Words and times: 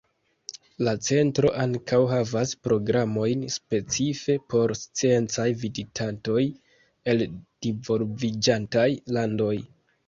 La 0.85 0.93
centro 1.07 1.51
ankaŭ 1.63 1.99
havas 2.13 2.55
programojn 2.69 3.43
specife 3.57 4.39
por 4.55 4.75
sciencaj 4.83 5.47
vizitantoj 5.67 6.43
el 7.15 7.27
divolviĝantaj 7.67 8.91
landoj. 9.19 9.55